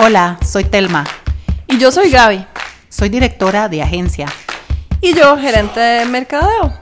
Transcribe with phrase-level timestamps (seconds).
[0.00, 1.04] Hola, soy Telma.
[1.66, 2.46] Y yo soy Gaby.
[2.88, 4.28] Soy directora de agencia.
[5.00, 6.72] Y yo, gerente de mercadeo.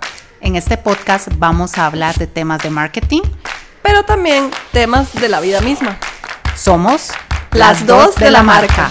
[0.43, 3.23] En este podcast vamos a hablar de temas de marketing,
[3.83, 5.99] pero también temas de la vida misma.
[6.55, 7.09] Somos
[7.53, 8.87] las dos de la marca.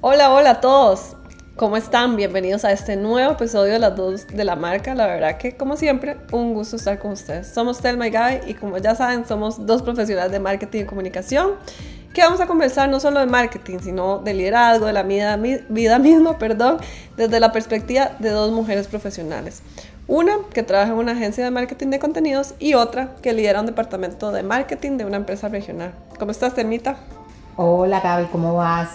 [0.00, 1.14] Hola, hola a todos.
[1.54, 2.16] ¿Cómo están?
[2.16, 4.96] Bienvenidos a este nuevo episodio de las dos de la marca.
[4.96, 7.46] La verdad que, como siempre, un gusto estar con ustedes.
[7.46, 11.52] Somos Telma y Gaby y como ya saben, somos dos profesionales de marketing y comunicación
[12.12, 15.98] que vamos a conversar no solo de marketing, sino de liderazgo, de la vida, vida
[15.98, 16.78] misma, perdón,
[17.16, 19.62] desde la perspectiva de dos mujeres profesionales.
[20.08, 23.66] Una que trabaja en una agencia de marketing de contenidos y otra que lidera un
[23.66, 25.94] departamento de marketing de una empresa regional.
[26.18, 26.96] ¿Cómo estás, Termita?
[27.56, 28.88] Hola, Gaby, ¿cómo vas?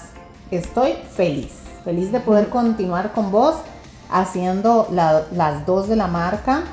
[0.51, 3.55] Estoy feliz Feliz de poder continuar con vos
[4.09, 6.63] haciendo las dos de la marca.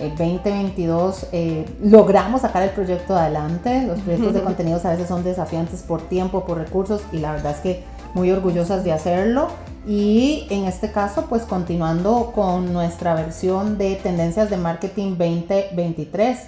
[0.00, 3.84] El 2022 eh, logramos sacar el proyecto adelante.
[3.86, 7.52] Los proyectos de contenidos a veces son desafiantes por tiempo, por recursos y la verdad
[7.52, 9.48] es que muy orgullosas de hacerlo.
[9.86, 16.38] Y en este caso, pues continuando con nuestra versión de Tendencias de Marketing 2023.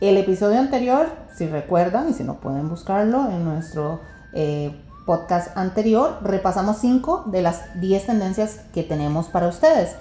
[0.00, 4.00] El episodio anterior, si recuerdan y si no pueden buscarlo en nuestro
[4.32, 9.96] eh, podcast anterior repasamos 5 de las 10 tendencias que tenemos para ustedes.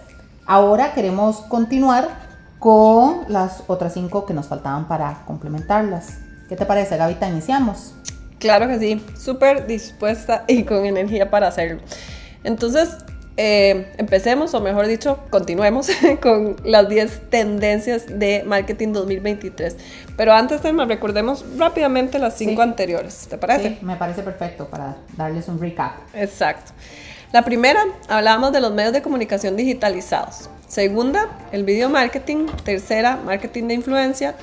[0.45, 2.20] Ahora queremos continuar
[2.61, 6.19] con las otras 5 que nos faltaban para complementarlas.
[6.47, 7.27] ¿Qué te parece, Gavita?
[7.27, 7.95] Iniciamos.
[8.37, 11.81] Claro que sí, súper dispuesta y con energía para hacerlo.
[12.43, 12.97] Entonces,
[13.35, 15.89] eh, empecemos, o mejor dicho, continuemos
[16.21, 19.77] con las 10 tendencias de marketing 2023.
[20.15, 23.69] Pero antes, de recordemos rápidamente las 5 anteriores, ¿te parece?
[23.69, 25.93] Sí, me parece perfecto para darles un recap.
[26.13, 26.73] Exacto.
[27.31, 30.49] La primera, hablábamos de los medios de comunicación digitalizados.
[30.67, 32.47] Segunda, el video marketing.
[32.65, 34.35] Tercera, marketing de influencia.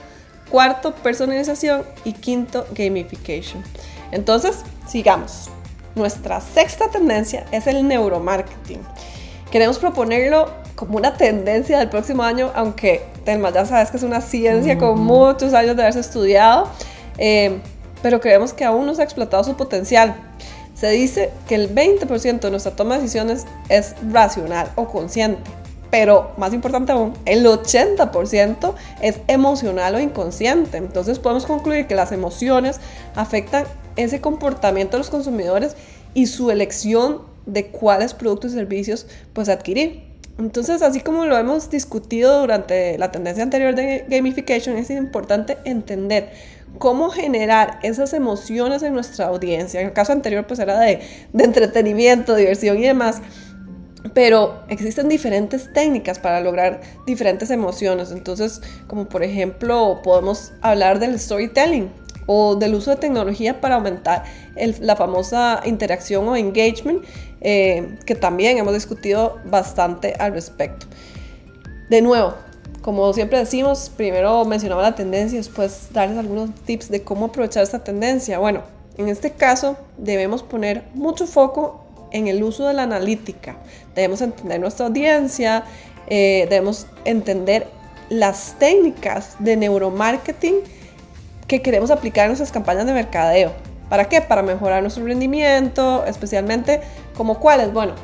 [0.48, 1.82] Cuarto, personalización.
[2.04, 3.62] Y quinto, gamification.
[4.10, 5.50] Entonces, sigamos.
[5.94, 8.80] Nuestra sexta tendencia es el neuromarketing.
[9.50, 14.22] Queremos proponerlo como una tendencia del próximo año, aunque Telma ya sabes que es una
[14.22, 16.70] ciencia con muchos años de haberse estudiado,
[17.18, 17.58] eh,
[18.00, 20.14] pero creemos que aún no se ha explotado su potencial.
[20.78, 25.50] Se dice que el 20% de nuestra toma de decisiones es racional o consciente,
[25.90, 30.76] pero más importante aún, el 80% es emocional o inconsciente.
[30.76, 32.78] Entonces podemos concluir que las emociones
[33.16, 33.64] afectan
[33.96, 35.74] ese comportamiento de los consumidores
[36.14, 40.06] y su elección de cuáles productos y servicios pues adquirir.
[40.38, 46.30] Entonces, así como lo hemos discutido durante la tendencia anterior de gamification, es importante entender
[46.78, 49.80] cómo generar esas emociones en nuestra audiencia.
[49.80, 51.00] En el caso anterior, pues era de,
[51.32, 53.20] de entretenimiento, diversión y demás.
[54.14, 58.12] Pero existen diferentes técnicas para lograr diferentes emociones.
[58.12, 61.90] Entonces, como por ejemplo, podemos hablar del storytelling
[62.26, 64.24] o del uso de tecnología para aumentar
[64.80, 67.02] la famosa interacción o engagement,
[67.40, 70.86] eh, que también hemos discutido bastante al respecto.
[71.88, 72.34] De nuevo,
[72.82, 77.82] como siempre decimos, primero mencionaba la tendencia, después darles algunos tips de cómo aprovechar esta
[77.82, 78.38] tendencia.
[78.38, 78.62] Bueno,
[78.96, 83.56] en este caso debemos poner mucho foco en el uso de la analítica.
[83.94, 85.64] Debemos entender nuestra audiencia,
[86.08, 87.66] eh, debemos entender
[88.08, 90.56] las técnicas de neuromarketing
[91.46, 93.52] que queremos aplicar en nuestras campañas de mercadeo.
[93.88, 94.20] ¿Para qué?
[94.20, 96.80] Para mejorar nuestro rendimiento, especialmente
[97.16, 97.72] como cuáles.
[97.72, 97.94] Bueno,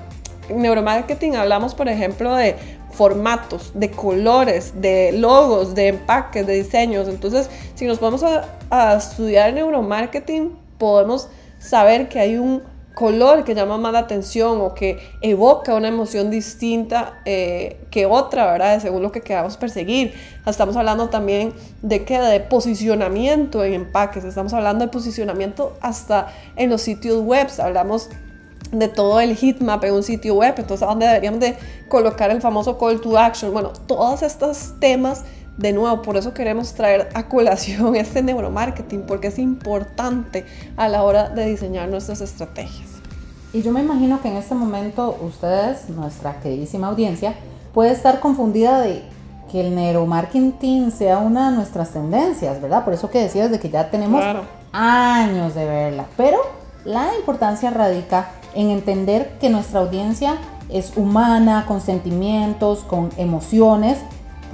[0.49, 2.57] en neuromarketing hablamos, por ejemplo, de
[2.95, 7.09] formatos, de colores, de logos, de empaques, de diseños.
[7.09, 11.29] Entonces, si nos vamos a, estudiar neuromarketing, podemos
[11.59, 12.63] saber que hay un
[12.95, 18.51] color que llama más la atención o que evoca una emoción distinta eh, que otra,
[18.53, 18.81] ¿verdad?
[18.81, 20.15] Según lo que queramos perseguir.
[20.47, 26.71] Estamos hablando también de que de posicionamiento en empaques, estamos hablando de posicionamiento hasta en
[26.71, 28.11] los sitios web, hablamos
[28.79, 31.57] de todo el heatmap en un sitio web, entonces a dónde deberíamos de
[31.89, 33.53] colocar el famoso call to action.
[33.53, 35.25] Bueno, todos estos temas
[35.57, 40.45] de nuevo, por eso queremos traer a colación este neuromarketing, porque es importante
[40.77, 42.89] a la hora de diseñar nuestras estrategias.
[43.53, 47.35] Y yo me imagino que en este momento ustedes, nuestra queridísima audiencia,
[47.73, 49.03] puede estar confundida de
[49.51, 52.85] que el neuromarketing sea una de nuestras tendencias, ¿verdad?
[52.85, 54.25] Por eso que decías de que ya tenemos
[54.73, 56.07] años de verla.
[56.17, 56.39] Pero
[56.85, 60.37] la importancia radica en entender que nuestra audiencia
[60.69, 63.99] es humana, con sentimientos, con emociones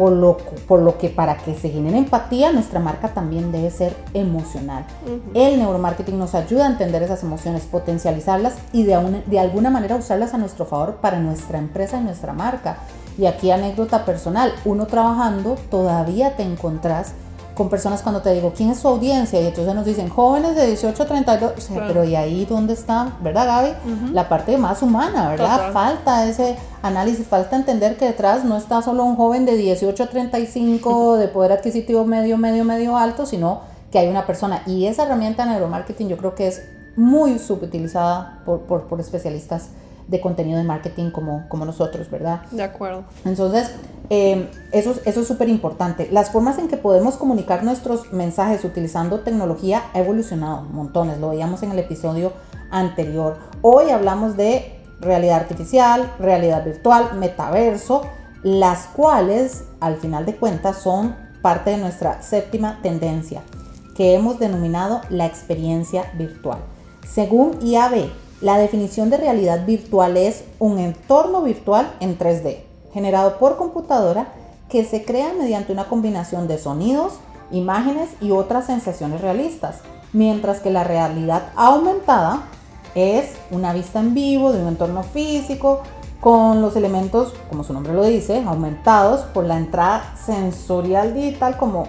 [0.01, 3.95] por lo, por lo que para que se genere empatía, nuestra marca también debe ser
[4.15, 4.87] emocional.
[5.35, 10.33] El neuromarketing nos ayuda a entender esas emociones, potencializarlas y de, de alguna manera usarlas
[10.33, 12.79] a nuestro favor para nuestra empresa y nuestra marca.
[13.19, 17.13] Y aquí anécdota personal, uno trabajando todavía te encontrás
[17.61, 19.39] con personas cuando te digo, ¿quién es su audiencia?
[19.39, 22.73] Y entonces nos dicen, jóvenes de 18 a 32, o sea, pero ¿y ahí dónde
[22.73, 24.15] está, verdad Gaby?
[24.15, 25.71] La parte más humana, ¿verdad?
[25.71, 30.07] Falta ese análisis, falta entender que detrás no está solo un joven de 18 a
[30.07, 33.61] 35 de poder adquisitivo medio, medio, medio alto, sino
[33.93, 34.63] que hay una persona.
[34.65, 36.63] Y esa herramienta de neuromarketing yo creo que es
[36.97, 39.69] muy subutilizada por, por, por especialistas
[40.11, 42.43] de contenido de marketing como, como nosotros, ¿verdad?
[42.51, 43.05] De acuerdo.
[43.25, 43.71] Entonces,
[44.11, 46.09] eh, eso, eso es súper importante.
[46.11, 51.63] Las formas en que podemos comunicar nuestros mensajes utilizando tecnología ha evolucionado montones, lo veíamos
[51.63, 52.33] en el episodio
[52.71, 53.39] anterior.
[53.63, 58.03] Hoy hablamos de realidad artificial, realidad virtual, metaverso,
[58.43, 63.43] las cuales al final de cuentas son parte de nuestra séptima tendencia
[63.95, 66.59] que hemos denominado la experiencia virtual.
[67.07, 68.11] Según IAB,
[68.41, 74.33] la definición de realidad virtual es un entorno virtual en 3D, generado por computadora
[74.69, 77.15] que se crea mediante una combinación de sonidos,
[77.51, 79.81] imágenes y otras sensaciones realistas,
[80.13, 82.45] mientras que la realidad aumentada
[82.95, 85.83] es una vista en vivo de un entorno físico
[86.21, 91.87] con los elementos, como su nombre lo dice, aumentados por la entrada sensorial digital como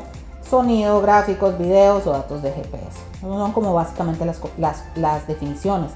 [0.50, 3.00] sonido, gráficos, videos o datos de GPS.
[3.22, 5.92] son como básicamente las, definiciones.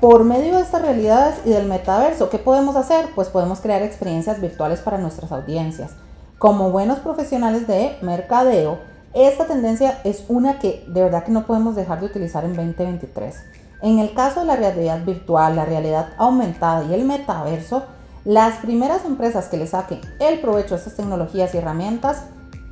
[0.00, 3.10] Por medio de estas realidades y del metaverso, ¿qué podemos hacer?
[3.14, 5.90] Pues podemos crear experiencias virtuales para nuestras audiencias.
[6.38, 8.78] Como buenos profesionales de mercadeo,
[9.12, 13.44] esta tendencia es una que de verdad que no podemos dejar de utilizar en 2023.
[13.82, 17.82] En el caso de la realidad virtual, la realidad aumentada y el metaverso,
[18.24, 22.22] las primeras empresas que le saquen el provecho a estas tecnologías y herramientas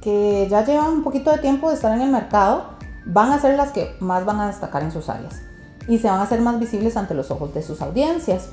[0.01, 2.71] que ya llevan un poquito de tiempo de estar en el mercado,
[3.05, 5.43] van a ser las que más van a destacar en sus áreas
[5.89, 8.51] y se van a hacer más visibles ante los ojos de sus audiencias.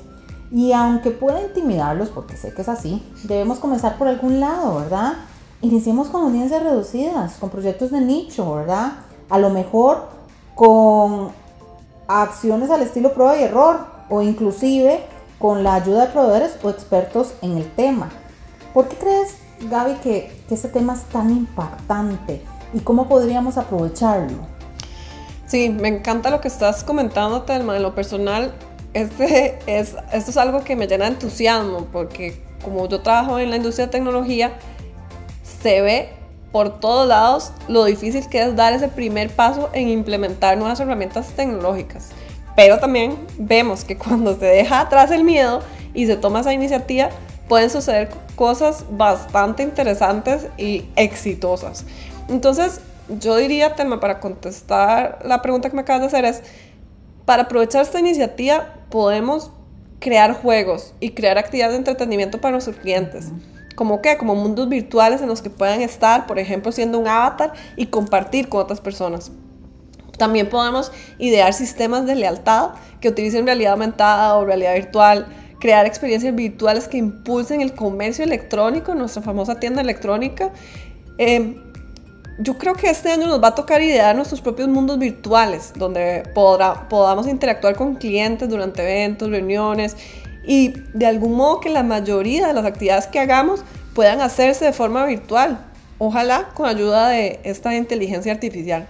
[0.50, 5.14] Y aunque pueda intimidarlos, porque sé que es así, debemos comenzar por algún lado, ¿verdad?
[5.60, 8.92] Iniciemos con audiencias reducidas, con proyectos de nicho, ¿verdad?
[9.28, 10.08] A lo mejor
[10.54, 11.30] con
[12.08, 15.04] acciones al estilo prueba y error o inclusive
[15.38, 18.08] con la ayuda de proveedores o expertos en el tema.
[18.72, 19.36] ¿Por qué crees,
[19.68, 22.42] Gaby, que, que este tema es tan impactante
[22.72, 24.55] y cómo podríamos aprovecharlo?
[25.46, 27.76] Sí, me encanta lo que estás comentando, Telma.
[27.76, 28.52] En lo personal,
[28.94, 33.50] este es, esto es algo que me llena de entusiasmo, porque como yo trabajo en
[33.50, 34.52] la industria de tecnología,
[35.62, 36.08] se ve
[36.50, 41.28] por todos lados lo difícil que es dar ese primer paso en implementar nuevas herramientas
[41.28, 42.08] tecnológicas.
[42.56, 45.60] Pero también vemos que cuando se deja atrás el miedo
[45.94, 47.10] y se toma esa iniciativa,
[47.48, 51.84] pueden suceder cosas bastante interesantes y exitosas.
[52.28, 56.42] Entonces, yo diría, tema, para contestar la pregunta que me acabas de hacer es,
[57.24, 59.50] para aprovechar esta iniciativa podemos
[59.98, 63.28] crear juegos y crear actividades de entretenimiento para nuestros clientes.
[63.74, 64.16] ¿Como qué?
[64.16, 68.48] Como mundos virtuales en los que puedan estar, por ejemplo, siendo un avatar y compartir
[68.48, 69.30] con otras personas.
[70.16, 72.70] También podemos idear sistemas de lealtad
[73.00, 75.26] que utilicen realidad aumentada o realidad virtual,
[75.60, 80.52] crear experiencias virtuales que impulsen el comercio electrónico, nuestra famosa tienda electrónica.
[81.18, 81.56] Eh,
[82.38, 86.22] yo creo que este año nos va a tocar idear nuestros propios mundos virtuales, donde
[86.34, 89.96] podamos interactuar con clientes durante eventos, reuniones
[90.44, 93.62] y de algún modo que la mayoría de las actividades que hagamos
[93.94, 95.58] puedan hacerse de forma virtual,
[95.98, 98.86] ojalá con ayuda de esta inteligencia artificial.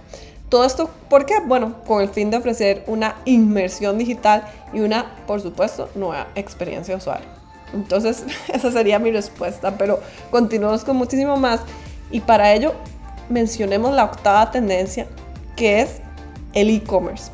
[0.49, 1.35] Todo esto, ¿por qué?
[1.45, 4.43] Bueno, con el fin de ofrecer una inmersión digital
[4.73, 7.21] y una, por supuesto, nueva experiencia usual.
[7.73, 9.99] Entonces, esa sería mi respuesta, pero
[10.31, 11.61] continuamos con muchísimo más
[12.11, 12.73] y para ello
[13.29, 15.07] mencionemos la octava tendencia,
[15.55, 16.01] que es
[16.53, 17.31] el e-commerce.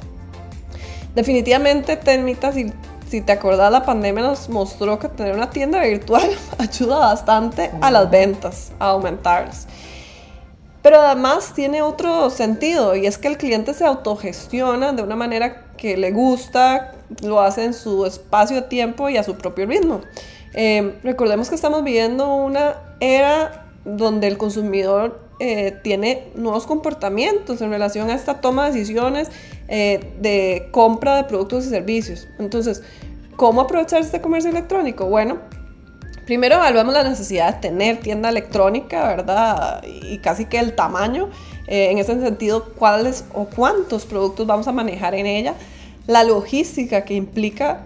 [1.15, 2.71] Definitivamente, Termita, si,
[3.07, 7.91] si te acordás, la pandemia nos mostró que tener una tienda virtual ayuda bastante a
[7.91, 9.67] las ventas, a aumentarlas.
[10.81, 15.67] Pero además tiene otro sentido y es que el cliente se autogestiona de una manera
[15.77, 20.01] que le gusta, lo hace en su espacio de tiempo y a su propio ritmo.
[20.53, 27.69] Eh, recordemos que estamos viviendo una era donde el consumidor eh, tiene nuevos comportamientos en
[27.69, 29.29] relación a esta toma de decisiones
[29.67, 32.27] eh, de compra de productos y servicios.
[32.39, 32.83] Entonces,
[33.35, 35.07] ¿cómo aprovechar este comercio electrónico?
[35.07, 35.39] Bueno,
[36.25, 39.83] primero evaluamos la necesidad de tener tienda electrónica, ¿verdad?
[39.83, 41.29] Y casi que el tamaño,
[41.67, 45.55] eh, en ese sentido, cuáles o cuántos productos vamos a manejar en ella,
[46.07, 47.81] la logística que implica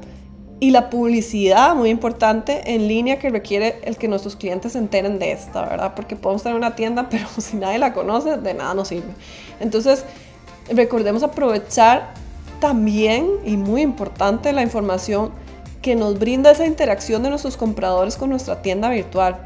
[0.60, 5.20] y la publicidad muy importante en línea que requiere el que nuestros clientes se enteren
[5.20, 5.94] de esta, ¿verdad?
[5.96, 9.14] Porque podemos tener una tienda, pero si nadie la conoce, de nada nos sirve.
[9.60, 10.04] Entonces,
[10.70, 12.14] recordemos aprovechar
[12.60, 15.32] también, y muy importante, la información
[15.82, 19.38] que nos brinda esa interacción de nuestros compradores con nuestra tienda virtual.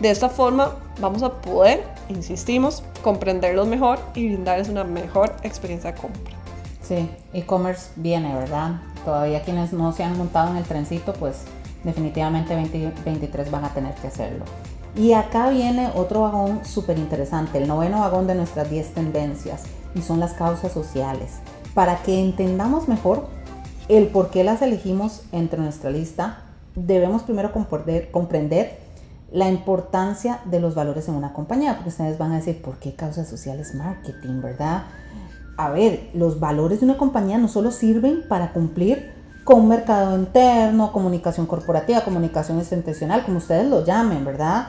[0.00, 6.00] De esta forma vamos a poder insistimos, comprenderlos mejor y brindarles una mejor experiencia de
[6.00, 6.34] compra.
[6.82, 8.80] Sí, e-commerce viene, ¿verdad?
[9.06, 11.42] Todavía quienes no se han montado en el trencito, pues
[11.84, 14.44] definitivamente 2023 van a tener que hacerlo.
[14.96, 19.62] Y acá viene otro vagón súper interesante, el noveno vagón de nuestras 10 tendencias,
[19.94, 21.34] y son las causas sociales.
[21.72, 23.28] Para que entendamos mejor
[23.88, 26.38] el por qué las elegimos entre nuestra lista,
[26.74, 28.80] debemos primero comprender,
[29.30, 32.94] la importancia de los valores en una compañía, porque ustedes van a decir, ¿por qué
[32.94, 34.82] causas sociales marketing, verdad?
[35.56, 39.10] A ver, los valores de una compañía no solo sirven para cumplir
[39.44, 44.68] con un mercado interno, comunicación corporativa, comunicación institucional, como ustedes lo llamen, ¿verdad?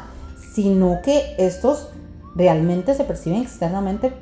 [0.53, 1.89] Sino que estos
[2.35, 4.13] realmente se perciben externamente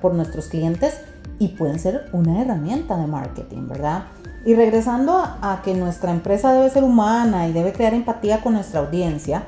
[0.00, 1.00] por nuestros clientes
[1.38, 4.04] y pueden ser una herramienta de marketing, ¿verdad?
[4.44, 8.80] Y regresando a, que nuestra empresa debe ser humana y debe crear empatía con nuestra
[8.80, 9.44] audiencia,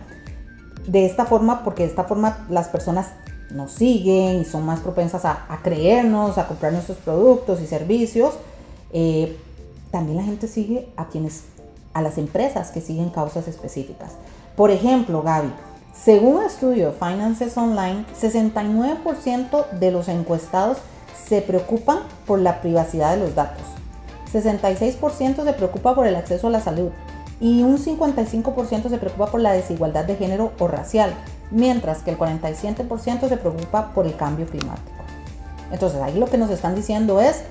[0.87, 3.09] de esta forma, porque de esta forma las personas
[3.55, 8.35] nos siguen y son más propensas a, creernos, a comprar nuestros productos y servicios,
[8.93, 9.37] eh,
[9.91, 11.45] también la gente sigue a quienes,
[11.93, 14.13] a las empresas que siguen causas específicas.
[14.57, 15.53] Por ejemplo, Gaby,
[15.95, 20.79] según un estudio de Finances Online, 69% de los encuestados
[21.29, 23.65] se preocupan por la privacidad de los datos.
[24.33, 26.91] 66% se preocupa por el acceso a la salud
[27.41, 31.13] y un 55% se preocupa por la desigualdad de género o racial,
[31.53, 34.91] mientras que el 47% se preocupa por el cambio climático.
[35.71, 37.45] Entonces ahí lo que nos están diciendo es,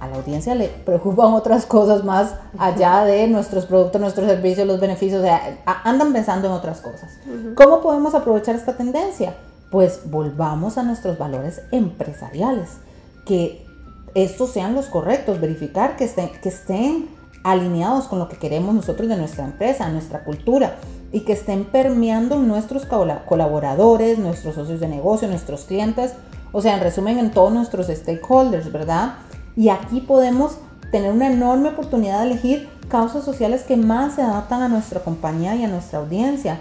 [0.00, 4.80] a la audiencia le preocupan otras cosas más allá de nuestros productos, nuestros servicios, los
[4.80, 7.18] beneficios, o sea, andan pensando en otras cosas.
[7.54, 9.34] ¿Cómo podemos aprovechar esta tendencia?
[9.70, 12.78] Pues volvamos a nuestros valores empresariales,
[13.26, 13.66] que
[14.14, 17.08] estos sean los correctos, verificar que estén, que estén
[17.44, 20.76] alineados con lo que queremos nosotros de nuestra empresa, nuestra cultura
[21.12, 26.12] y que estén permeando nuestros colaboradores, nuestros socios de negocio, nuestros clientes,
[26.52, 29.14] o sea, en resumen, en todos nuestros stakeholders, ¿verdad?
[29.56, 30.58] Y aquí podemos
[30.90, 35.56] tener una enorme oportunidad de elegir causas sociales que más se adaptan a nuestra compañía
[35.56, 36.60] y a nuestra audiencia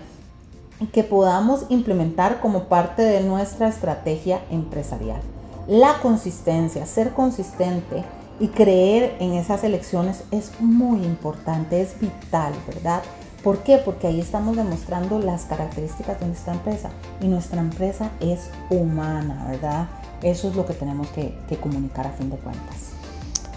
[0.79, 5.21] y que podamos implementar como parte de nuestra estrategia empresarial
[5.67, 8.03] la consistencia, ser consistente
[8.39, 13.01] y creer en esas elecciones es muy importante, es vital, ¿verdad?
[13.43, 13.77] ¿Por qué?
[13.77, 16.89] Porque ahí estamos demostrando las características de nuestra empresa
[17.21, 19.87] y nuestra empresa es humana, ¿verdad?
[20.21, 22.91] Eso es lo que tenemos que, comunicar a fin de cuentas.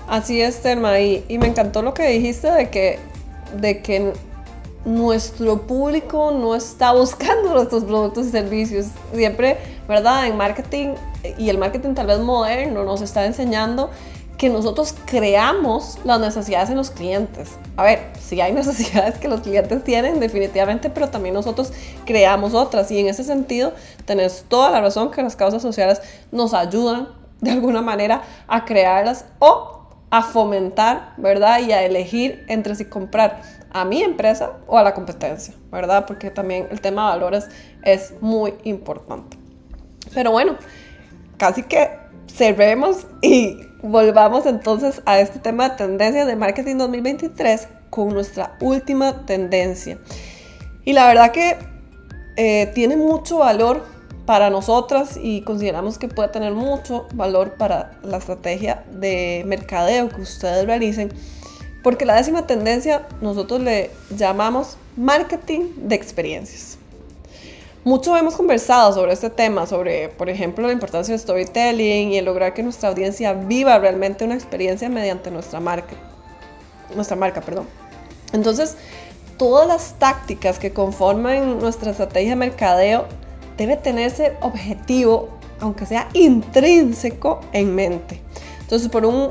[0.07, 2.99] Así es, Terma, y, y, me encantó lo que dijiste de que,
[3.61, 4.13] de que
[4.85, 8.87] nuestro público no está buscando nuestros productos y servicios.
[9.15, 9.59] Siempre,
[9.89, 10.27] ¿verdad?
[10.27, 10.95] En marketing
[11.39, 13.91] y el marketing tal vez moderno nos está enseñando
[14.40, 17.50] que nosotros creamos las necesidades en los clientes.
[17.76, 21.75] A ver, sí hay necesidades que los clientes tienen definitivamente, pero también nosotros
[22.06, 22.90] creamos otras.
[22.90, 23.75] Y en ese sentido,
[24.06, 26.00] tenés toda la razón que las causas sociales
[26.32, 27.09] nos ayudan
[27.42, 31.61] de alguna manera a crearlas o a fomentar, ¿verdad?
[31.61, 36.06] Y a elegir entre si comprar a mi empresa o a la competencia, ¿verdad?
[36.06, 37.49] Porque también el tema de valores
[37.82, 39.37] es muy importante.
[40.14, 40.56] Pero bueno,
[41.37, 42.00] casi que
[42.35, 49.27] cerremos y volvamos entonces a este tema de tendencias de marketing 2023 con nuestra última
[49.27, 49.99] tendencia.
[50.85, 51.57] Y la verdad que
[52.37, 53.85] eh, tiene mucho valor
[54.27, 60.21] para nosotras y consideramos que puede tener mucho valor para la estrategia de mercadeo que
[60.21, 61.13] ustedes realicen
[61.83, 66.80] porque la décima tendencia nosotros le llamamos marketing de experiencias.
[67.83, 72.27] Mucho hemos conversado sobre este tema, sobre, por ejemplo, la importancia del storytelling y el
[72.27, 75.97] lograr que nuestra audiencia viva realmente una experiencia mediante nuestra marca.
[76.95, 77.67] Nuestra marca, perdón.
[78.35, 78.77] Entonces,
[79.39, 83.07] todas las tácticas que conforman nuestra estrategia de mercadeo
[83.57, 88.21] debe tenerse objetivo, aunque sea intrínseco, en mente.
[88.61, 89.31] Entonces, por un,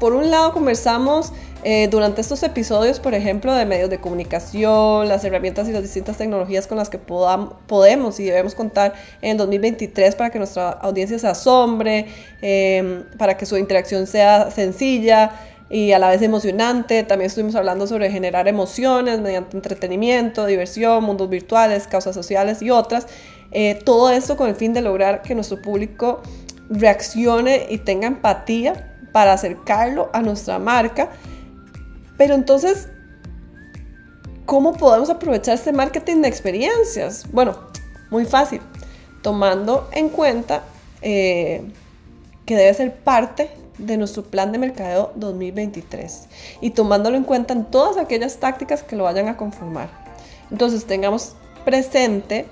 [0.00, 1.32] por un lado, conversamos
[1.66, 6.18] eh, durante estos episodios, por ejemplo, de medios de comunicación, las herramientas y las distintas
[6.18, 8.92] tecnologías con las que podemos y debemos contar
[9.22, 12.06] en 2023 para que nuestra audiencia se asombre,
[12.42, 15.32] em, para que su interacción sea sencilla
[15.70, 17.02] y a la vez emocionante.
[17.02, 23.06] También estuvimos hablando sobre generar emociones mediante entretenimiento, diversión, mundos virtuales, causas sociales y otras.
[23.52, 26.20] Eh, todo esto con el fin de lograr que nuestro público
[26.68, 31.08] reaccione y tenga empatía para acercarlo a nuestra marca
[32.16, 32.88] pero entonces,
[34.46, 37.24] ¿cómo podemos aprovechar este marketing de experiencias?
[37.32, 37.56] Bueno,
[38.10, 38.60] muy fácil,
[39.22, 40.62] tomando en cuenta
[41.02, 41.62] eh,
[42.46, 46.28] que debe ser parte de nuestro plan de mercadeo 2023
[46.60, 49.88] y tomándolo en cuenta en todas aquellas tácticas que lo vayan a conformar.
[50.50, 52.46] Entonces tengamos presente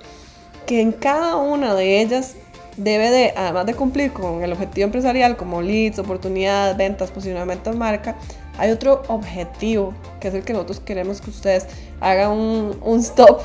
[0.66, 2.34] que en cada una de ellas
[2.76, 7.76] debe de, además de cumplir con el objetivo empresarial como leads, oportunidades, ventas, posicionamiento de
[7.76, 8.16] marca,
[8.58, 11.66] hay otro objetivo que es el que nosotros queremos que ustedes
[12.00, 13.40] hagan un, un stop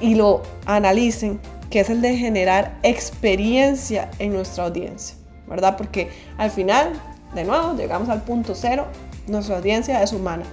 [0.00, 1.40] y lo analicen,
[1.70, 5.16] que es el de generar experiencia en nuestra audiencia,
[5.46, 5.76] ¿verdad?
[5.76, 6.92] Porque al final,
[7.34, 8.86] de nuevo, llegamos al punto cero,
[9.26, 10.44] nuestra audiencia es humana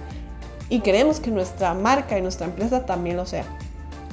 [0.68, 3.44] y queremos que nuestra marca y nuestra empresa también lo sea.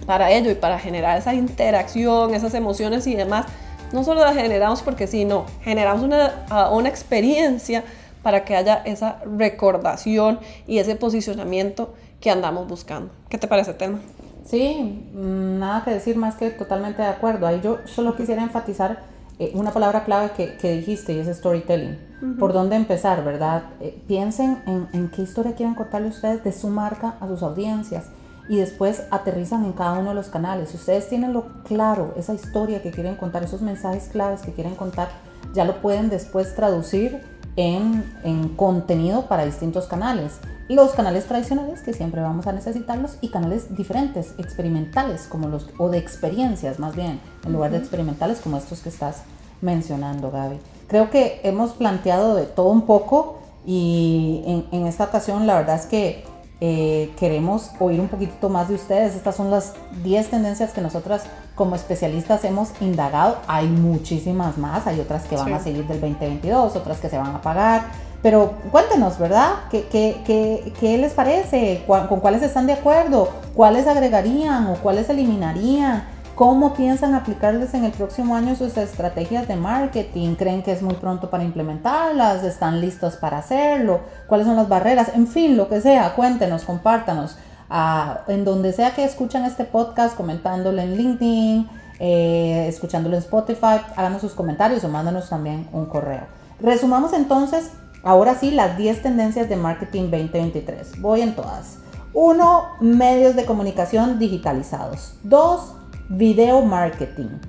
[0.06, 3.46] Para ello y para generar esa interacción, esas emociones y demás,
[3.91, 7.84] no solo la generamos porque sí, no, generamos una, una experiencia
[8.24, 13.12] para que haya esa recordación y ese posicionamiento que andamos buscando.
[13.29, 14.00] ¿Qué te parece, Telma?
[14.46, 17.48] Sí, mm, nada que decir más que totalmente de acuerdo.
[17.48, 19.03] Ahí yo solo quisiera enfatizar
[19.39, 22.08] eh, una palabra clave que, que, dijiste y es storytelling.
[22.39, 23.63] ¿Por dónde empezar, verdad?
[23.79, 28.10] Eh, piensen en, en, qué historia quieren contarle ustedes de su marca a sus audiencias
[28.50, 30.70] y después aterrizan en cada uno de los canales.
[30.70, 34.75] Si ustedes tienen lo claro, esa historia que quieren contar, esos mensajes claves que quieren
[34.75, 35.10] contar,
[35.54, 37.22] ya lo pueden después traducir
[37.56, 40.39] en, en contenido para distintos canales.
[40.70, 45.89] Los canales tradicionales que siempre vamos a necesitarlos y canales diferentes, experimentales como los o
[45.89, 49.24] de experiencias más bien, en lugar de experimentales como estos que estás
[49.62, 50.60] mencionando, Gaby.
[50.88, 55.75] Creo que hemos planteado de todo un poco y en, en esta ocasión la verdad
[55.75, 56.25] es que
[56.60, 59.16] eh, queremos oír un poquito más de ustedes.
[59.16, 59.74] Estas son las
[60.04, 61.24] 10 tendencias que nosotras
[61.56, 63.38] como especialistas hemos indagado.
[63.48, 67.36] Hay muchísimas más, hay otras que van a seguir del 2022, otras que se van
[67.36, 67.86] a pagar.
[68.24, 69.52] Pero cuéntenos, ¿verdad?
[69.70, 71.84] ¿Qué, qué, qué, qué les parece?
[71.86, 73.30] ¿Con cuáles están de acuerdo?
[73.54, 76.17] ¿Cuáles agregarían o cuáles eliminarían?
[76.38, 80.36] ¿Cómo piensan aplicarles en el próximo año sus estrategias de marketing?
[80.36, 82.44] ¿Creen que es muy pronto para implementarlas?
[82.44, 84.01] ¿Están listos para hacerlo?
[84.27, 85.13] ¿Cuáles son las barreras?
[85.15, 87.39] En fin, lo que sea, cuéntenos, compártanos.
[87.72, 93.82] Ah, en donde sea que escuchan este podcast, comentándolo en LinkedIn, eh, escuchándolo en Spotify,
[93.96, 96.27] háganos sus comentarios o mándanos también un correo.
[96.60, 97.72] Resumamos entonces,
[98.03, 101.01] ahora sí, las 10 tendencias de marketing 2023.
[101.01, 101.79] Voy en todas.
[102.13, 102.63] 1.
[102.82, 105.16] Medios de comunicación digitalizados.
[105.24, 105.76] 2
[106.09, 107.39] video marketing.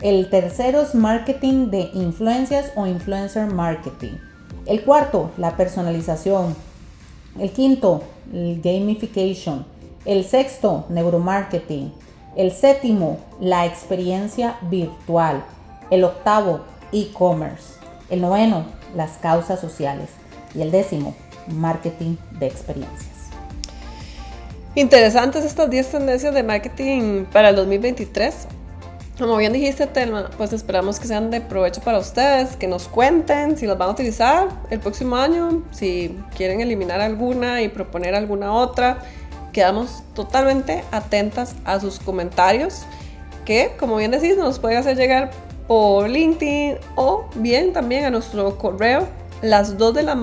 [0.00, 4.12] El tercero es marketing de influencias o influencer marketing.
[4.66, 6.54] El cuarto, la personalización.
[7.38, 9.66] El quinto, gamification.
[10.04, 11.92] El sexto, neuromarketing.
[12.36, 15.44] El séptimo, la experiencia virtual.
[15.90, 16.60] El octavo,
[16.92, 17.80] e-commerce.
[18.10, 20.10] El noveno, las causas sociales.
[20.54, 21.14] Y el décimo,
[21.48, 23.13] marketing de experiencias.
[24.76, 28.48] Interesantes estas 10 tendencias de marketing para el 2023.
[29.16, 33.56] Como bien dijiste, Telma, pues esperamos que sean de provecho para ustedes, que nos cuenten
[33.56, 38.52] si las van a utilizar el próximo año, si quieren eliminar alguna y proponer alguna
[38.52, 38.98] otra.
[39.52, 42.82] Quedamos totalmente atentas a sus comentarios,
[43.44, 45.30] que como bien decís, nos pueden hacer llegar
[45.68, 49.06] por LinkedIn o bien también a nuestro correo
[49.40, 50.16] las dos de la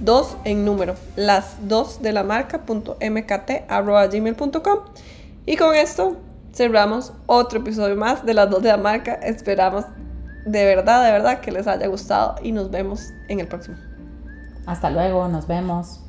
[0.00, 4.78] 2 en número, las 2 de la marca.mkt.gmail.com.
[5.46, 6.16] Y con esto
[6.54, 9.14] cerramos otro episodio más de las 2 de la marca.
[9.14, 9.84] Esperamos
[10.44, 13.76] de verdad, de verdad que les haya gustado y nos vemos en el próximo.
[14.66, 16.00] Hasta luego, nos vemos.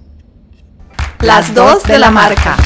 [1.19, 2.57] Las 2 de la marca.